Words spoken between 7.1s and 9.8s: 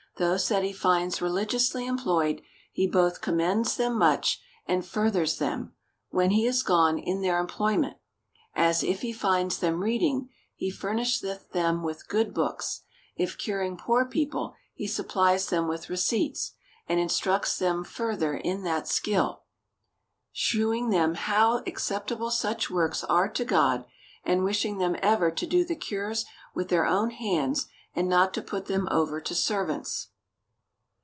their employment: as, if he finds